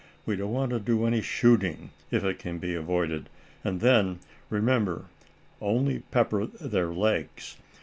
[0.25, 3.29] We don't want to do any shooting, if it can be avoided;
[3.63, 4.17] and then,
[4.49, 5.05] remember,
[5.61, 7.55] only pepper their legs.